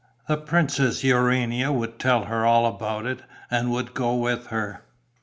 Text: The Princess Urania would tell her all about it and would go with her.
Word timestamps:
The 0.27 0.35
Princess 0.35 1.03
Urania 1.03 1.71
would 1.71 1.99
tell 1.99 2.23
her 2.25 2.43
all 2.43 2.65
about 2.65 3.05
it 3.05 3.21
and 3.51 3.69
would 3.69 3.93
go 3.93 4.15
with 4.15 4.47
her. 4.47 4.81